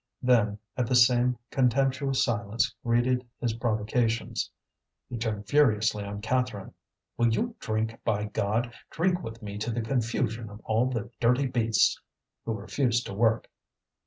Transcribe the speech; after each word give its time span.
Then, 0.23 0.57
as 0.75 0.89
the 0.89 0.95
same 0.95 1.37
contemptuous 1.51 2.23
silence 2.25 2.73
greeted 2.83 3.23
his 3.39 3.53
provocations, 3.53 4.49
he 5.07 5.15
turned 5.19 5.47
furiously 5.47 6.03
on 6.03 6.21
Catherine. 6.21 6.73
"Will 7.17 7.27
you 7.31 7.55
drink, 7.59 7.99
by 8.03 8.23
God? 8.25 8.73
Drink 8.89 9.21
with 9.21 9.43
me 9.43 9.59
to 9.59 9.69
the 9.69 9.81
confusion 9.81 10.49
of 10.49 10.59
all 10.61 10.87
the 10.87 11.11
dirty 11.19 11.45
beasts 11.45 12.01
who 12.45 12.53
refuse 12.53 13.03
to 13.03 13.13
work." 13.13 13.47